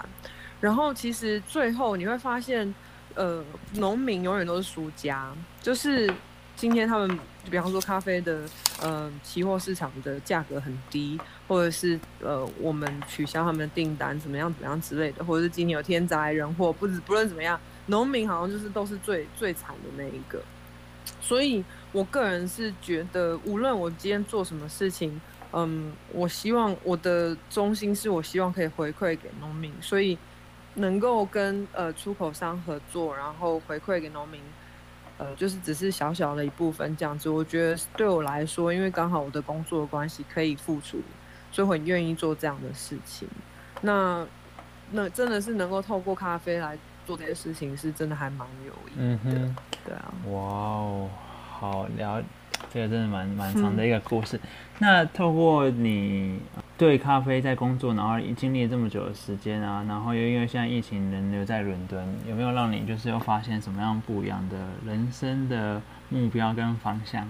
[0.59, 2.73] 然后其实最后你会发现，
[3.15, 5.29] 呃，农民永远都是输家，
[5.61, 6.09] 就是
[6.55, 8.41] 今天他们比方说咖啡的
[8.81, 20.41] 呃期货市场的价格很低，或者是呃我们取消他们的订单怎么样怎么样之类的，或者是今天有天灾人祸，不止不论怎么样，农民好像就是都是最最惨的那一个。
[21.19, 25.19] 所以我个人是觉得，无论我今天做什么事情，
[25.51, 30.17] 嗯，我希望我的中心是我希望可以回馈给农民，所以
[30.75, 34.39] 能够跟呃出口商合作，然后回馈给农民，
[35.17, 37.29] 呃，就是只是小小的一部分这样子。
[37.29, 40.99] 我觉得对我来说，因为刚好我的工作的关系可以付出，
[41.51, 43.27] 所以我很愿意做这样的事情。
[43.81, 44.25] 那
[44.91, 49.39] 那真的是能够透过咖啡来做这些事情，是真的还蛮有意义的。
[49.39, 49.55] 嗯。
[49.85, 51.09] 对啊，哇哦，
[51.59, 52.23] 好了，
[52.73, 54.39] 这个真的蛮蛮长的一个故事。
[54.79, 56.39] 那透过你
[56.77, 67.29] 对咖啡在工作，然后经历这么久的时间啊，然后又因为现在疫情人留在伦敦，有没有让你就是又发现什么样不一样的人生的目标跟方向？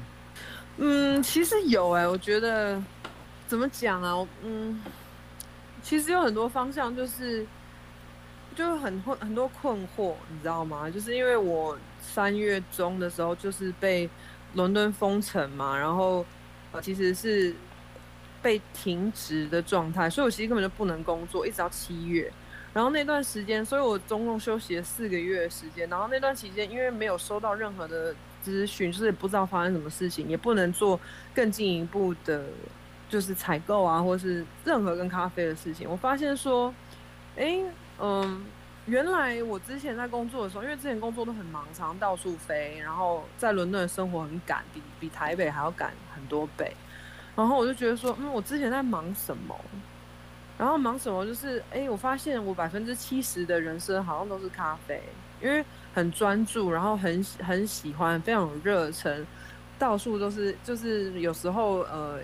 [0.78, 2.82] 嗯，其实有哎、我觉得
[3.46, 4.28] 怎么讲啊？
[4.44, 4.82] 嗯，
[5.82, 7.46] 其实有很多方向，就是
[8.56, 10.90] 就很困很多困惑，你知道吗？
[10.90, 14.10] 就是因为我三月中的时候就是被
[14.54, 16.26] 伦敦封城嘛，然后
[16.72, 17.54] 呃其实是
[18.44, 22.32] 被停职的状态，所以我其实根本就不能工作，一直到七月。
[22.74, 25.88] 然后那段时间，所以我总共休息了四个月的时间。
[25.90, 31.00] 然后那段期间，因为没有收到任何的资讯，就是也不知道发生什么事情，也不能做
[31.36, 32.44] 更进一步的，
[33.08, 35.88] 就是采购啊，或是任何跟咖啡的事情。
[35.88, 36.74] 我发现说，
[37.38, 37.62] 哎，
[38.00, 38.44] 嗯，
[38.88, 46.76] 原来我之前在工作的时候，因为之前工作都很忙，常常到处飞，然后在伦敦的生活很赶，比比台北还要赶很多倍。
[47.36, 49.56] 然后我就觉得说，嗯，我之前在忙什么？
[50.56, 51.26] 然后忙什么？
[51.26, 55.02] 就是哎，我发现我百分之七十的人生好像都是咖啡，
[55.42, 55.66] 因为
[55.96, 59.26] 很专注，然后很很喜欢，非常有热忱，
[59.80, 60.56] 到处都是。
[60.64, 62.20] 就是有时候呃，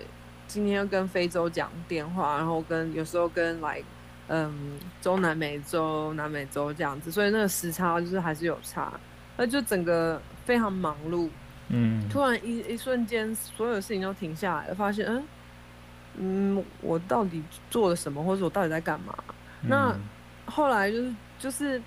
[0.46, 3.82] 今天跟非洲讲电话，然后跟有时候跟来
[4.28, 8.92] 嗯中南美洲、南美洲这样子，所以那个时差就是还是有差，
[9.36, 11.28] 那就整个非常忙碌。
[11.70, 15.24] 嗯，突然一一瞬间，所有事情都停下来了，发现嗯
[16.16, 19.14] 嗯，我到底做了什么，或者我到底在干嘛？
[19.62, 20.00] 那嗯
[20.46, 21.82] 后来就是就是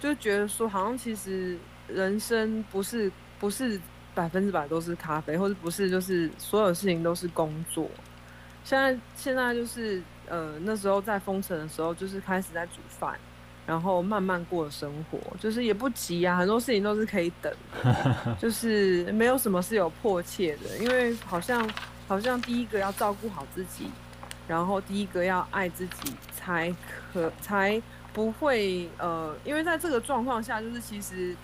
[0.00, 3.78] 就觉得说，好像其实人生不是不是
[4.14, 7.86] 百分之百都是咖啡，或者不是就是所有事情都是工作。
[8.64, 13.14] 现在现在就是呃那时候在封城的时候，就是开始在煮饭，
[13.66, 17.52] 然后慢慢过生活，就是也不急啊，很多事情都是可以等
[17.82, 21.68] 的， 就是没有什么是有迫切的，因为好像
[22.06, 23.90] 好像第一个要照顾好自己，
[24.46, 26.72] 然后第一个要爱自己，才
[27.12, 31.34] 可才不会呃，因为在这个状况下，就是其实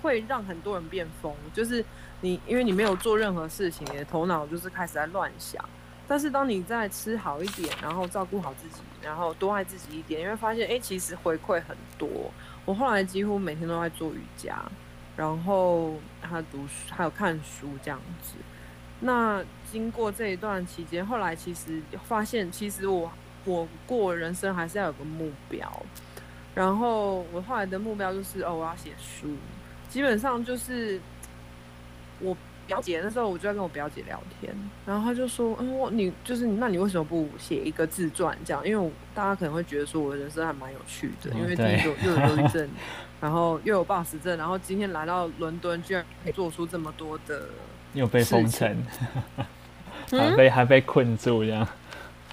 [0.00, 1.84] 会让很多人变疯，就是
[2.20, 5.62] 你因为你没有做任何事情，你的头脑就是开始在乱想。
[6.06, 12.30] 但是当你在吃好一点，然后照顾好自己，然后多爱自己一点，你会发现，哎，其实回馈很多。
[12.66, 14.62] 我后来几乎每天都在做瑜伽，
[15.16, 18.34] 然后还读书，还有看书这样子。
[19.00, 23.10] 那经过这一段期间，后来其实发现，其实我
[23.46, 25.70] 我过人生还是要有个目标。
[26.54, 29.34] 然后我后来的目标就是，哦，我要写书。
[29.88, 31.00] 基本上就是
[32.20, 32.36] 我。
[32.66, 34.54] 表姐那时候，我就在跟我表姐聊天，
[34.86, 38.66] 然后她就说：“嗯，我你就是那你为什么不写一个自传这样？
[38.66, 42.68] 因为大家可能会觉得说我的人生还蛮有趣的，因为第一个又有忧郁症，
[43.20, 47.48] 然后又有暴食症，然后今天来到伦敦，居然可以做出这么多的，
[47.92, 48.82] 又被封城，
[50.10, 51.66] 还被还被困住这样。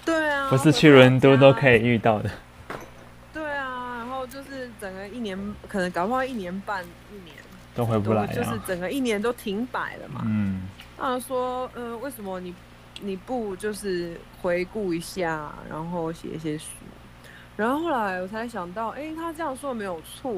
[0.06, 2.30] 对啊，不是去伦敦都可以遇到的。
[3.34, 7.36] 对啊，然后就是整个一年，可能搞不好一年半一年。”
[7.82, 10.22] 都回不来，就是整个一年都停摆了嘛。
[10.26, 10.68] 嗯，
[10.98, 12.54] 他说，呃，为什么你
[13.02, 16.68] 你不就是回顾一下，然后写一些书？
[17.58, 20.36] 然后后来我才想到，哎，他这样说没有错，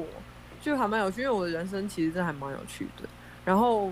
[0.62, 3.06] 就还蛮有趣，因为我的人生其实真还蛮有趣的。
[3.44, 3.90] 然后，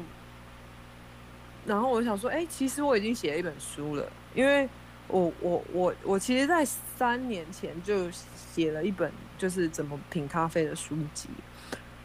[1.66, 4.66] 然后我想说，哎，其实我已经写了一本书了，因为
[5.08, 11.28] 我我我我其实，在三年前就写了一本，就是怎么品咖啡的书籍。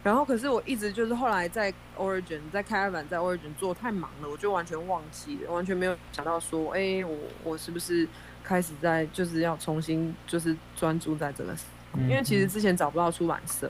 [0.08, 8.08] 然后，可是我一直就是后来在 Origin，在开发在 Origin 做太忙了，我就完全忘记了，完全没有想到说，哎，我我是不是
[8.42, 11.54] 开始在就是要重新就是专注在这个，
[12.04, 13.70] 因为其实之前找不到出版社，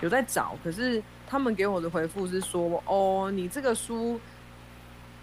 [0.00, 4.20] 有在找，可是他们给我的回复是说，哦，你这个书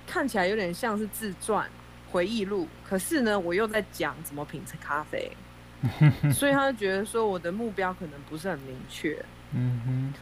[0.07, 1.69] 看起来有点像是自传
[2.13, 5.29] 回忆录，可是呢，我又在讲怎么品咖啡，
[6.31, 10.13] 所以他就觉得说我的目标可能不是很明确，嗯哼。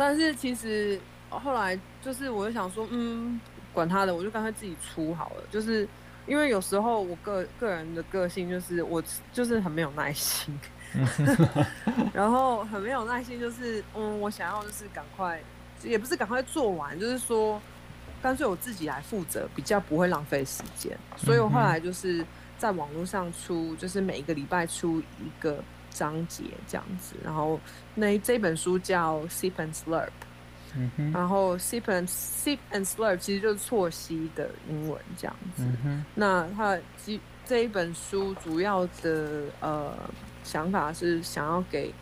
[0.00, 3.38] 但是其实后来就是，我就想说，嗯，
[3.70, 5.42] 管他的，我就干脆自己出好了。
[5.50, 5.86] 就是
[6.26, 10.58] 因为有时候我个个人的个性就是，我就是很没有耐心，
[12.14, 15.38] 然后很没有耐心，就是嗯，我想要就是赶快，
[15.82, 17.60] 也不是赶快做完，就是说
[18.22, 20.96] 干脆我自己来负责，比较不会浪费时间。
[21.18, 22.24] 所以我后来就是
[22.56, 25.62] 在网络上出，就是每一个礼拜出一个。
[25.90, 27.60] 章节这样子，然后
[27.94, 30.08] 那这本书叫 Sip and Slurp，
[30.74, 35.64] 嗯哼，然后 Sip and Sip and Slurp 其实就是错吸的英文这样子。
[36.14, 39.92] 那它这这一本书主要的呃
[40.44, 41.92] 想法是想要给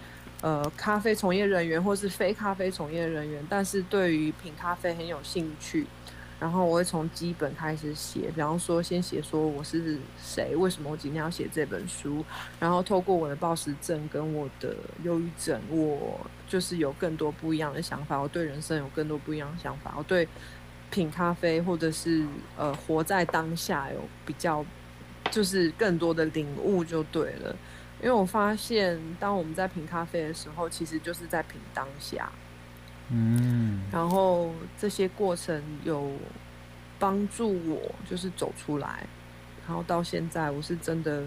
[0.43, 5.87] 呃咖啡从业人员或是非咖啡从业人员，但是对于品咖啡很有兴趣。
[6.41, 12.25] 然后我会从基本开始写，比方说先写说我是谁，为什么我今天要写这本书，
[12.61, 20.29] 然后透过我的暴食症跟我的忧郁症，我就是有更多不一样的想法，我对人生有更多不一样的想法，我对
[20.91, 22.25] 品咖啡或者是
[22.57, 24.65] 呃活在当下有比较
[25.31, 27.57] 就是更多的领悟就对了，
[28.01, 32.31] 因为我发现当我们在品咖啡的时候，其实就是在品当下。
[33.11, 36.13] 嗯，然后这些过程有
[36.99, 39.07] 帮助我，就是走出来，
[39.67, 41.23] 然后到现在我是真的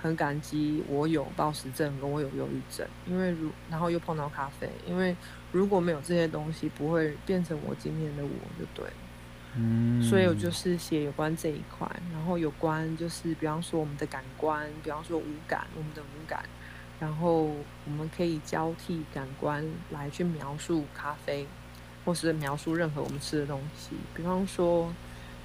[0.00, 5.16] 很感激我有暴食症跟我有忧郁症，因为如然后又碰到咖啡，因为
[5.50, 8.92] 如果没有这些东西，不会变成我今天的我就对了。
[9.56, 16.44] 嗯，所以我就是写有关这一块，然后有关就是比方说我们的感官，比方说五感，我们的五感。
[16.98, 21.46] 然后我们可以交替感官来去描述咖啡，
[22.04, 23.90] 或是描述任何我们吃的东西。
[24.14, 24.90] 比方说，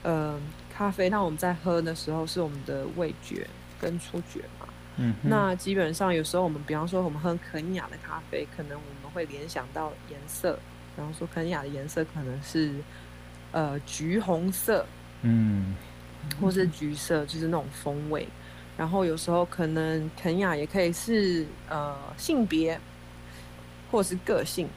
[0.04, 0.40] 呃，
[0.74, 3.46] 咖啡，那我们在喝的时候是我们的味觉
[3.80, 4.68] 跟触觉嘛。
[4.98, 5.14] 嗯。
[5.24, 10.58] 那基本上有时候我们，比方说我们喝肯雅的咖啡，可能我们会联想到颜色。
[10.96, 12.74] 比方说肯雅的颜色可能是
[13.52, 14.86] 呃橘红色，
[15.22, 15.76] 嗯，
[16.40, 18.28] 或是橘色，就是那种风味。
[18.78, 22.80] 然后有时候可能肯雅也可以是呃性别，
[23.92, 24.68] 或是个性，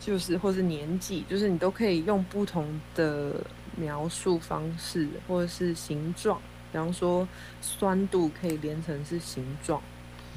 [0.00, 3.34] 就是或是年纪，就是你都可以用不同的
[3.76, 6.40] 描述方式，或者是形状，
[6.70, 7.26] 比方说
[7.60, 9.80] 酸度可以连成是形状，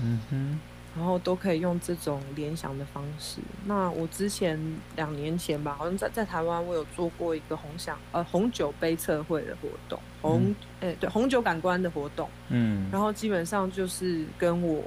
[0.02, 0.60] 嗯哼。
[0.96, 3.40] 然后都可以用这种联想的方式。
[3.66, 4.60] 那我之前
[4.96, 12.30] 两年前吧，好像在在台湾，我有做过一个红想呃红酒杯测绘的活动，红诶对红酒感官的活动。
[12.50, 12.90] 嗯。
[12.92, 14.84] 然后基本上就是跟我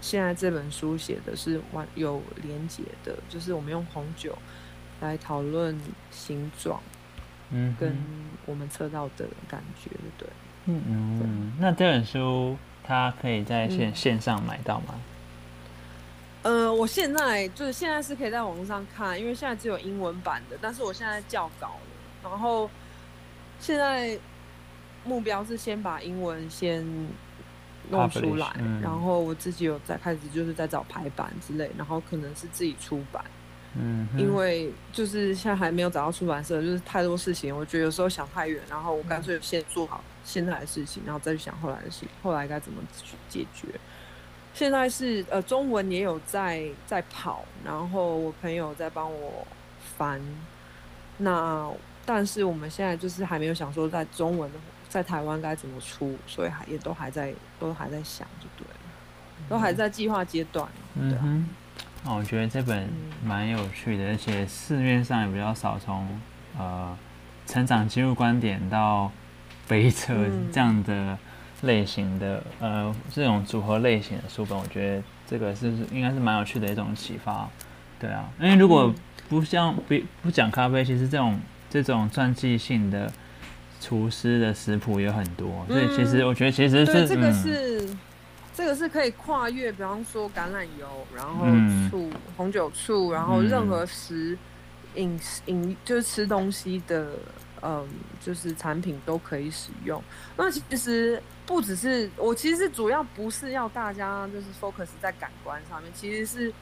[0.00, 4.36] 现在这本书写的是完有连结的，就是我们用红酒
[5.00, 5.78] 来讨论
[6.10, 6.80] 形状
[7.50, 7.96] 嗯，跟
[8.46, 10.28] 我们测到的感觉，对。
[10.66, 14.94] 嗯嗯，那这本书它可以在线、嗯线上买到吗？
[16.42, 22.70] 呃，我现在就是现在是可以在网络上看，因为现在只有英文版的，但是我现在校稿了，然后
[23.58, 24.18] 现在
[25.04, 26.82] 目标是先把英文先
[27.90, 28.80] 弄出来 Publish，嗯。
[28.80, 33.22] 然后我自己有在开始就是在找排版之类，然后可能是自己出版，
[33.76, 43.68] 嗯，因为就是现在还没有找到出版社，就是太多事情，我觉得有时候想太远，然后我干脆先做好现在的事情，然后再去想后来的事，后来该怎么去解决。
[44.60, 49.46] 现在是呃中文也有在在跑，然后我朋友在帮我
[49.96, 50.20] 翻，
[51.16, 51.66] 那
[52.04, 54.50] 但是我们现在就是还没有想说在中文
[54.86, 58.80] 在台湾该怎么出，所以还也都还在都还在想就对了，
[59.48, 60.68] 都还在计划阶段。
[60.94, 61.48] 嗯
[62.04, 66.06] 我觉得这本嗯蛮有趣的，而且市面上也比较少从
[66.58, 66.94] 呃
[67.46, 69.10] 成长记录观点到
[69.66, 70.50] 杯测嗯。
[70.52, 71.18] 这样的
[71.62, 77.48] 类型的、呃这种组合类型的书本，我觉得这个是应该是蛮有趣的一种启发。
[77.98, 78.94] 对啊，因为如果嗯。
[79.28, 81.38] 不像不不讲咖啡，其实这种
[81.70, 83.12] 这种传记性的
[83.80, 87.32] 厨师的食谱有很多，所以其实嗯我觉得其实对，是这个嗯。
[87.32, 87.88] 是、
[88.52, 91.88] 这个是可以跨越，比方说橄榄油，然后嗯。
[91.88, 93.48] 醋、红酒醋，然后嗯。
[93.48, 94.36] 任何食
[94.96, 97.10] 饮食饮就是吃东西的，
[97.62, 97.86] 嗯，
[98.20, 100.02] 就是产品都可以使用。
[100.36, 106.52] 那其实不只是我，其实主要不是要大家就是 focus 在感官上面，其实是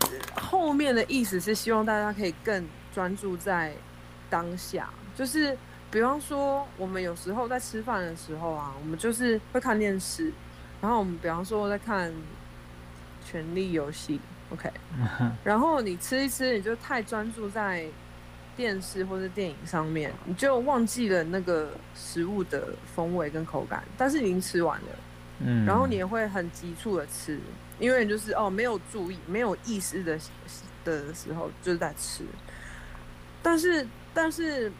[0.00, 0.08] 呃
[0.40, 3.72] 后面的意思是希望大家可以更专注在
[4.28, 5.56] 当下，就是
[5.90, 10.32] 比方说我们有时候在吃饭的时候啊，我们就是会看电视，
[10.80, 12.10] 然后我们比方说在看
[13.24, 14.18] 《权力游戏》
[14.54, 14.70] ，OK，
[15.44, 17.86] 然后你吃一吃，你就太专注在
[18.60, 24.88] 电视或者电影上面，你就忘记了那个食物的风味跟口感，但是已经吃完了。
[25.38, 27.40] 嗯，然后你也会很急促的吃，
[27.78, 30.18] 因为就是哦没有注意、没有意识的
[30.84, 32.22] 的时候就是在吃。
[33.42, 34.70] 但是但是，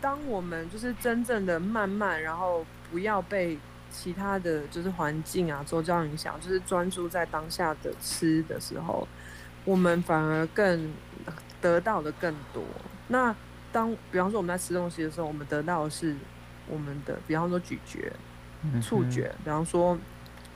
[0.00, 3.58] 当我们就是真正的慢慢，然后不要被
[3.92, 9.06] 其他的就是环境啊、周遭影响，就是专注在当下的吃的时候，
[9.66, 10.90] 我们反而更
[11.60, 12.64] 得到的更多。
[13.10, 13.34] 那
[13.70, 16.16] 当比方说我们在吃东西的时候，我们得到的是
[16.66, 18.10] 我们的，比方说咀嚼。
[18.82, 19.96] 触觉，比方说，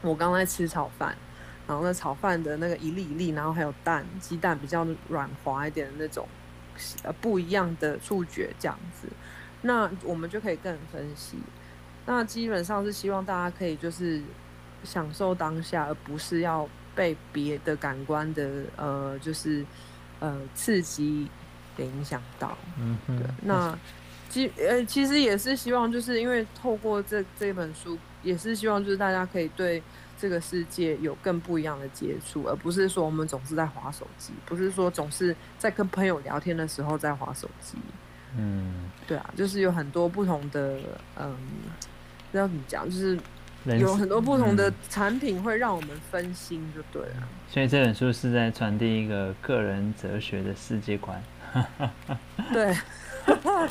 [0.02, 1.16] 我刚在吃炒饭，
[1.66, 6.28] 然后那炒饭的那个一粒一粒，然后还有蛋，鸡蛋比较软滑一点的那种，
[7.02, 9.08] 呃，不一样的触觉这样子，
[9.62, 11.38] 那我们就可以更分析。
[12.04, 14.20] 那基本上是希望大家可以就是
[14.82, 19.64] 享受当下，而不是要被别的感官的呃，就是
[20.20, 21.30] 呃刺激
[21.76, 22.56] 给影响到。
[22.78, 23.78] 嗯哼，对，那
[24.28, 29.82] 其呃其实也是希望，就是因为透过这这本书，也是希望就是大家可以对
[30.18, 37.76] 这个世界有更不一样的接触，而不是说我们总是在划手机，不是说总是在跟朋友聊天的时候在划手机。
[38.36, 40.78] 嗯，对啊，就是有很多不同的，
[41.16, 41.36] 嗯，
[42.30, 43.16] 不知道怎么讲，就是
[43.78, 47.28] 有很多不同的嗯产品会让我们分心，就对了。
[47.48, 51.22] 所以这本书是在传递一个个人哲学的世界观。
[52.52, 52.76] 对，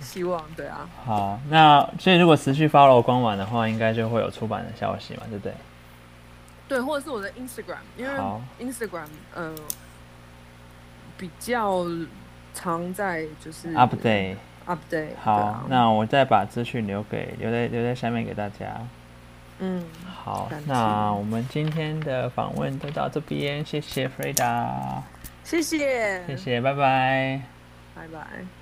[0.00, 5.54] 希望对啊，好，那所以如果持续 follow 官网的话，应该就会有出版的消息嘛，对不对？
[6.68, 8.12] 对，或者是我的 Instagram，因为
[8.60, 9.54] Instagram 呃
[11.18, 11.84] 比较
[12.54, 14.36] 常在就是 update。
[14.64, 18.80] update 好，啊那我再把资讯留给留在留在下面给大家。
[19.58, 25.02] 嗯，好，那我们今天的访问就到这边，谢谢 Freda，
[25.52, 27.42] 谢谢，谢，谢，拜拜。
[27.94, 28.61] 拜拜。